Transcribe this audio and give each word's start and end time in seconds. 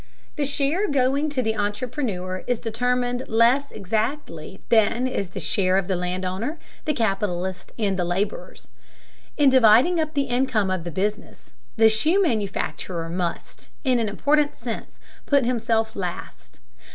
The 0.35 0.45
share 0.45 0.89
going 0.89 1.29
to 1.29 1.43
the 1.43 1.55
entrepreneur 1.55 2.43
is 2.47 2.59
determined 2.59 3.27
less 3.27 3.71
exactly 3.71 4.59
than 4.69 5.05
is 5.05 5.29
the 5.29 5.39
share 5.39 5.77
of 5.77 5.87
the 5.87 5.95
land 5.95 6.25
owner, 6.25 6.57
the 6.85 6.93
capitalist, 6.95 7.71
and 7.77 7.99
the 7.99 8.03
laborers. 8.03 8.71
In 9.37 9.49
dividing 9.49 9.99
up 9.99 10.15
the 10.15 10.23
income 10.23 10.71
of 10.71 10.85
the 10.85 10.89
business, 10.89 11.51
the 11.75 11.87
shoe 11.87 12.19
manufacturer 12.19 13.09
must, 13.09 13.69
in 13.83 13.99
an 13.99 14.09
important 14.09 14.55
sense, 14.55 14.97
put 15.27 15.45
himself 15.45 15.95
last. 15.95 16.61